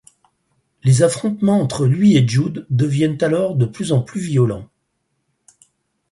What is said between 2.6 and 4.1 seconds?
deviennent alors de plus en